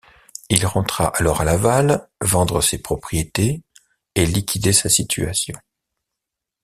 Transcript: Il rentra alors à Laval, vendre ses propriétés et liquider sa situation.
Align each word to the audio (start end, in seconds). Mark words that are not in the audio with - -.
Il 0.49 0.65
rentra 0.65 1.09
alors 1.15 1.41
à 1.41 1.43
Laval, 1.43 2.09
vendre 2.21 2.61
ses 2.61 2.79
propriétés 2.81 3.61
et 4.15 4.25
liquider 4.25 4.73
sa 4.73 4.89
situation. 4.89 5.53